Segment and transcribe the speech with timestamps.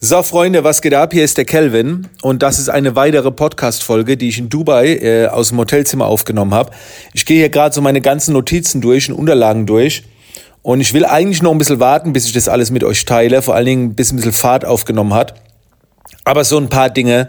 [0.00, 1.12] So, Freunde, was geht ab?
[1.12, 5.26] Hier ist der Kelvin und das ist eine weitere Podcast-Folge, die ich in Dubai äh,
[5.26, 6.70] aus dem Hotelzimmer aufgenommen habe.
[7.14, 10.04] Ich gehe hier gerade so meine ganzen Notizen durch und Unterlagen durch
[10.62, 13.42] und ich will eigentlich noch ein bisschen warten, bis ich das alles mit euch teile,
[13.42, 15.34] vor allen Dingen bis ein bisschen Fahrt aufgenommen hat.
[16.22, 17.28] Aber so ein paar Dinge,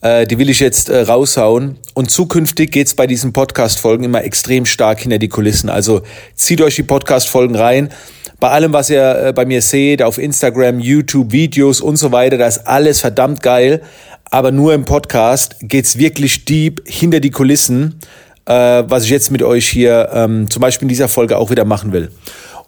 [0.00, 1.76] äh, die will ich jetzt äh, raushauen.
[1.92, 5.68] Und zukünftig geht's bei diesen Podcast-Folgen immer extrem stark hinter die Kulissen.
[5.68, 6.00] Also
[6.34, 7.90] zieht euch die Podcast-Folgen rein
[8.40, 12.38] bei allem, was ihr äh, bei mir seht, auf Instagram, YouTube, Videos und so weiter,
[12.38, 13.82] da ist alles verdammt geil.
[14.30, 17.98] Aber nur im Podcast geht's wirklich deep hinter die Kulissen,
[18.44, 21.64] äh, was ich jetzt mit euch hier ähm, zum Beispiel in dieser Folge auch wieder
[21.64, 22.10] machen will.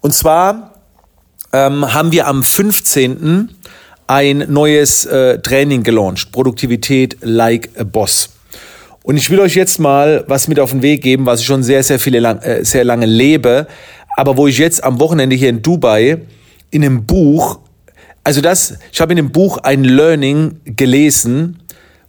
[0.00, 0.74] Und zwar
[1.52, 3.50] ähm, haben wir am 15.
[4.06, 8.30] ein neues äh, Training gelauncht, Produktivität like a Boss.
[9.02, 11.62] Und ich will euch jetzt mal was mit auf den Weg geben, was ich schon
[11.62, 13.66] sehr, sehr viele lang, äh, sehr lange lebe,
[14.18, 16.22] aber wo ich jetzt am Wochenende hier in Dubai
[16.72, 17.60] in einem Buch,
[18.24, 21.60] also das, ich habe in einem Buch ein Learning gelesen,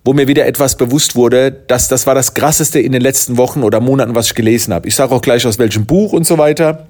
[0.03, 3.61] wo mir wieder etwas bewusst wurde, dass das war das krasseste in den letzten Wochen
[3.61, 4.87] oder Monaten, was ich gelesen habe.
[4.87, 6.87] Ich sage auch gleich aus welchem Buch und so weiter,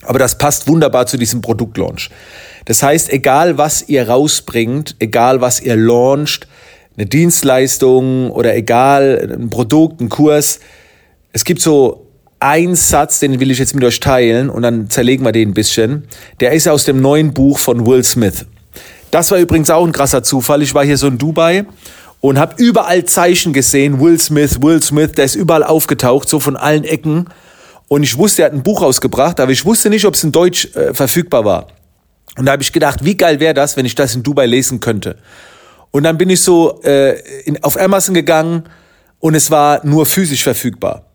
[0.00, 2.08] aber das passt wunderbar zu diesem Produktlaunch.
[2.64, 6.48] Das heißt, egal was ihr rausbringt, egal was ihr launcht,
[6.96, 10.60] eine Dienstleistung oder egal ein Produkt, ein Kurs,
[11.34, 12.03] es gibt so
[12.44, 15.54] ein Satz, den will ich jetzt mit euch teilen und dann zerlegen wir den ein
[15.54, 16.04] bisschen.
[16.40, 18.44] Der ist aus dem neuen Buch von Will Smith.
[19.10, 20.60] Das war übrigens auch ein krasser Zufall.
[20.60, 21.64] Ich war hier so in Dubai
[22.20, 23.98] und habe überall Zeichen gesehen.
[23.98, 27.30] Will Smith, Will Smith, der ist überall aufgetaucht, so von allen Ecken.
[27.88, 30.30] Und ich wusste, er hat ein Buch rausgebracht, aber ich wusste nicht, ob es in
[30.30, 31.68] Deutsch äh, verfügbar war.
[32.36, 34.80] Und da habe ich gedacht, wie geil wäre das, wenn ich das in Dubai lesen
[34.80, 35.16] könnte.
[35.92, 38.64] Und dann bin ich so äh, in, auf Amazon gegangen
[39.18, 41.06] und es war nur physisch verfügbar.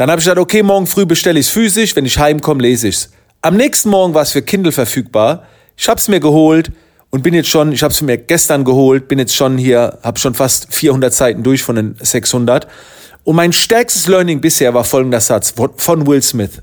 [0.00, 2.88] Dann habe ich gesagt, okay, morgen früh bestelle ich es physisch, wenn ich heimkomme, lese
[2.88, 3.10] ich es.
[3.42, 5.42] Am nächsten Morgen war es für Kindle verfügbar.
[5.76, 6.72] Ich habe es mir geholt
[7.10, 10.18] und bin jetzt schon, ich habe es mir gestern geholt, bin jetzt schon hier, habe
[10.18, 12.66] schon fast 400 Seiten durch von den 600.
[13.24, 16.62] Und mein stärkstes Learning bisher war folgender Satz von Will Smith.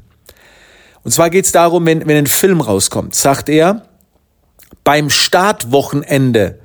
[1.03, 3.85] Und zwar geht es darum, wenn, wenn ein Film rauskommt, sagt er,
[4.83, 6.57] beim Startwochenende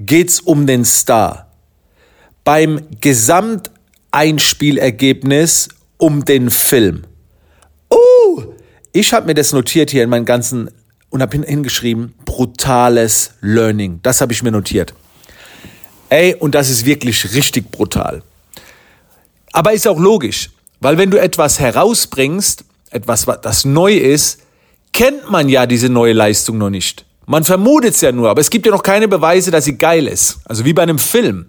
[0.00, 1.46] geht's um den Star.
[2.42, 7.04] Beim Gesamteinspielergebnis um den Film.
[7.92, 8.42] Uh,
[8.92, 10.70] ich habe mir das notiert hier in meinen ganzen
[11.10, 14.00] und habe hingeschrieben, brutales Learning.
[14.02, 14.94] Das habe ich mir notiert.
[16.08, 18.22] Ey, und das ist wirklich richtig brutal.
[19.52, 20.50] Aber ist auch logisch,
[20.80, 24.40] weil wenn du etwas herausbringst, etwas, das neu ist,
[24.92, 27.04] kennt man ja diese neue Leistung noch nicht.
[27.26, 30.06] Man vermutet es ja nur, aber es gibt ja noch keine Beweise, dass sie geil
[30.06, 30.38] ist.
[30.44, 31.46] Also wie bei einem Film.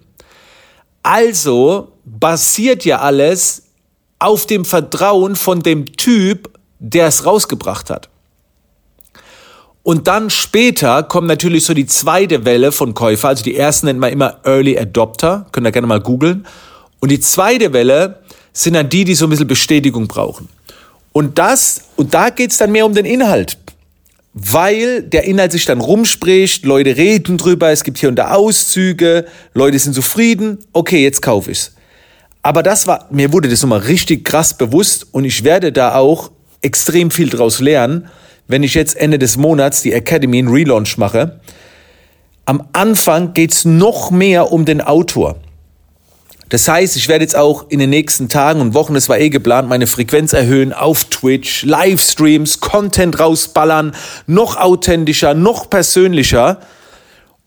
[1.02, 3.62] Also basiert ja alles
[4.20, 8.08] auf dem Vertrauen von dem Typ, der es rausgebracht hat.
[9.82, 13.28] Und dann später kommt natürlich so die zweite Welle von Käufer.
[13.28, 15.46] Also die ersten nennt man immer Early Adopter.
[15.52, 16.46] Könnt ihr gerne mal googeln.
[17.00, 18.20] Und die zweite Welle
[18.52, 20.48] sind dann die, die so ein bisschen Bestätigung brauchen.
[21.12, 23.56] Und das, und da geht's dann mehr um den Inhalt.
[24.34, 29.24] Weil der Inhalt sich dann rumspricht, Leute reden drüber, es gibt hier und da Auszüge,
[29.54, 31.72] Leute sind zufrieden, okay, jetzt kaufe ich's.
[32.42, 36.30] Aber das war, mir wurde das nochmal richtig krass bewusst und ich werde da auch
[36.62, 38.08] extrem viel draus lernen,
[38.48, 41.40] wenn ich jetzt Ende des Monats die Academy in Relaunch mache.
[42.46, 45.36] Am Anfang geht's noch mehr um den Autor.
[46.48, 49.30] Das heißt, ich werde jetzt auch in den nächsten Tagen und Wochen, das war eh
[49.30, 53.94] geplant, meine Frequenz erhöhen auf Twitch, Livestreams, Content rausballern,
[54.26, 56.58] noch authentischer, noch persönlicher.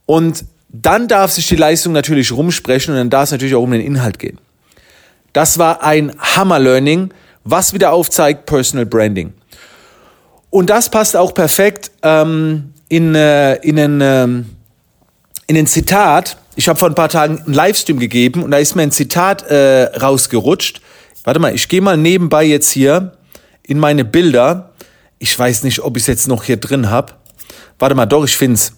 [0.06, 3.72] Und dann darf sich die Leistung natürlich rumsprechen und dann darf es natürlich auch um
[3.72, 4.40] den Inhalt gehen.
[5.34, 7.10] Das war ein Hammer-Learning,
[7.44, 9.34] was wieder aufzeigt Personal Branding.
[10.50, 14.46] Und das passt auch perfekt ähm, in, äh, in, ein, ähm,
[15.48, 16.38] in ein Zitat.
[16.56, 19.42] Ich habe vor ein paar Tagen einen Livestream gegeben und da ist mir ein Zitat
[19.50, 20.82] äh, rausgerutscht.
[21.24, 23.14] Warte mal, ich gehe mal nebenbei jetzt hier
[23.64, 24.74] in meine Bilder.
[25.18, 27.14] Ich weiß nicht, ob ich es jetzt noch hier drin habe.
[27.80, 28.74] Warte mal, doch, ich find's.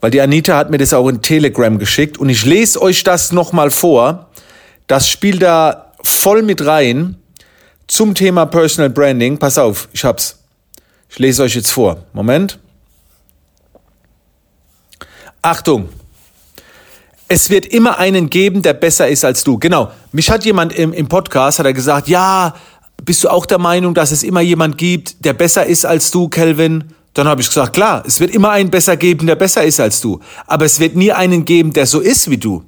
[0.00, 3.30] Weil die Anita hat mir das auch in Telegram geschickt und ich lese euch das
[3.32, 4.27] nochmal vor.
[4.88, 7.16] Das spielt da voll mit rein
[7.86, 9.38] zum Thema Personal Branding.
[9.38, 10.38] Pass auf, ich hab's.
[11.10, 12.04] Ich lese euch jetzt vor.
[12.12, 12.58] Moment.
[15.42, 15.88] Achtung.
[17.28, 19.58] Es wird immer einen geben, der besser ist als du.
[19.58, 19.90] Genau.
[20.12, 22.54] Mich hat jemand im, im Podcast, hat er gesagt, ja,
[23.04, 26.28] bist du auch der Meinung, dass es immer jemand gibt, der besser ist als du,
[26.28, 26.84] Kelvin?
[27.12, 30.00] Dann habe ich gesagt, klar, es wird immer einen besser geben, der besser ist als
[30.00, 30.20] du.
[30.46, 32.64] Aber es wird nie einen geben, der so ist wie du.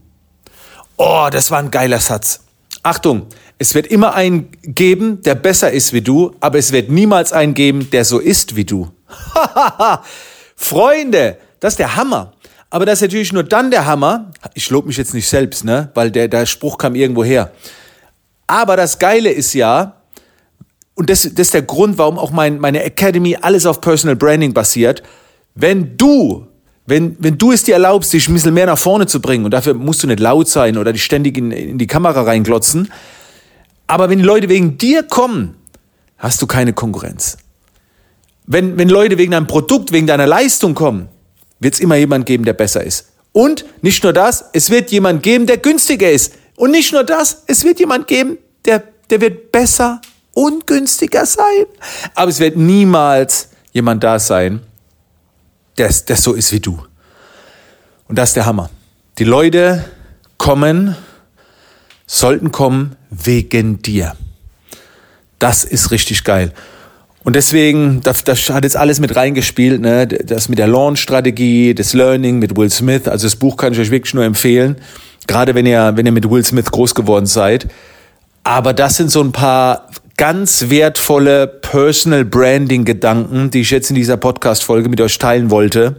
[1.02, 2.41] Oh, das war ein geiler Satz.
[2.82, 3.25] Achtung,
[3.56, 7.55] es wird immer einen geben, der besser ist wie du, aber es wird niemals einen
[7.55, 8.91] geben, der so ist wie du.
[10.56, 12.35] Freunde, das ist der Hammer.
[12.69, 14.31] Aber das ist natürlich nur dann der Hammer.
[14.52, 15.91] Ich lobe mich jetzt nicht selbst, ne?
[15.94, 17.50] Weil der, der Spruch kam irgendwo her.
[18.46, 20.03] Aber das Geile ist ja,
[20.96, 24.53] und das, das ist der Grund, warum auch mein, meine Academy alles auf Personal Branding
[24.53, 25.03] basiert.
[25.55, 26.46] Wenn du,
[26.87, 29.53] wenn, wenn du es dir erlaubst, dich ein bisschen mehr nach vorne zu bringen, und
[29.53, 32.91] dafür musst du nicht laut sein oder dich ständig in, in die Kamera reinglotzen,
[33.87, 35.56] aber wenn Leute wegen dir kommen,
[36.19, 37.38] hast du keine Konkurrenz.
[38.47, 41.09] Wenn, wenn Leute wegen deinem Produkt, wegen deiner Leistung kommen,
[41.61, 43.06] wird es immer jemand geben, der besser ist.
[43.32, 46.35] Und nicht nur das, es wird jemand geben, der günstiger ist.
[46.56, 50.00] Und nicht nur das, es wird jemand geben, der, der wird besser
[50.35, 51.67] und günstiger sein.
[52.15, 54.61] Aber es wird niemals jemand da sein,
[55.81, 56.79] der, der so ist wie du.
[58.06, 58.71] Und das ist der Hammer.
[59.19, 59.85] Die Leute
[60.37, 60.94] kommen,
[62.06, 64.15] sollten kommen wegen dir.
[65.38, 66.53] Das ist richtig geil.
[67.23, 70.06] Und deswegen, das, das hat jetzt alles mit reingespielt, ne?
[70.06, 73.09] das mit der Launch-Strategie, das Learning mit Will Smith.
[73.09, 74.77] Also das Buch kann ich euch wirklich nur empfehlen,
[75.27, 77.69] gerade wenn ihr, wenn ihr mit Will Smith groß geworden seid.
[78.43, 79.88] Aber das sind so ein paar
[80.20, 85.96] ganz wertvolle Personal Branding Gedanken, die ich jetzt in dieser Podcast-Folge mit euch teilen wollte.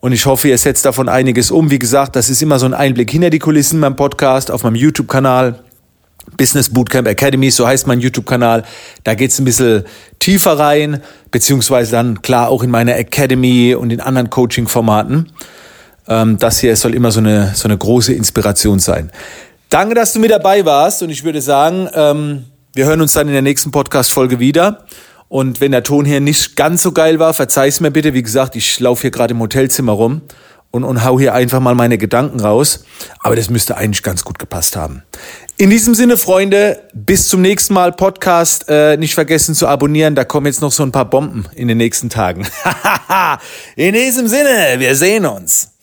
[0.00, 1.70] Und ich hoffe, ihr setzt davon einiges um.
[1.70, 4.74] Wie gesagt, das ist immer so ein Einblick hinter die Kulissen beim Podcast, auf meinem
[4.74, 5.60] YouTube-Kanal.
[6.36, 8.62] Business Bootcamp Academy, so heißt mein YouTube-Kanal.
[9.04, 9.84] Da geht's ein bisschen
[10.18, 11.00] tiefer rein,
[11.30, 15.32] beziehungsweise dann klar auch in meiner Academy und in anderen Coaching-Formaten.
[16.08, 19.10] Ähm, das hier soll immer so eine, so eine große Inspiration sein.
[19.70, 22.44] Danke, dass du mit dabei warst und ich würde sagen, ähm,
[22.74, 24.84] wir hören uns dann in der nächsten Podcast-Folge wieder.
[25.28, 28.14] Und wenn der Ton hier nicht ganz so geil war, verzeih's mir bitte.
[28.14, 30.22] Wie gesagt, ich laufe hier gerade im Hotelzimmer rum
[30.72, 32.84] und, und hau hier einfach mal meine Gedanken raus.
[33.20, 35.04] Aber das müsste eigentlich ganz gut gepasst haben.
[35.56, 38.68] In diesem Sinne, Freunde, bis zum nächsten Mal Podcast.
[38.68, 41.78] Äh, nicht vergessen zu abonnieren, da kommen jetzt noch so ein paar Bomben in den
[41.78, 42.44] nächsten Tagen.
[43.76, 45.73] in diesem Sinne, wir sehen uns.